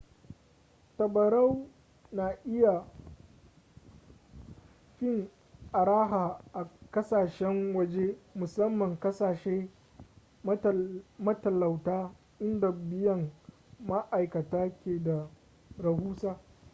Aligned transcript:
tabarau 0.97 1.51
na 2.17 2.25
iya 2.55 2.75
fin 4.97 5.19
araha 5.79 6.25
a 6.59 6.61
kasashen 6.93 7.57
waje 7.77 8.05
musamman 8.39 8.93
kasashe 9.03 9.55
matalauta 11.25 11.97
inda 12.45 12.69
biyan 12.89 13.21
ma'aikata 13.87 14.61
ke 14.83 14.93
da 15.07 15.17
rahusa 15.83 16.31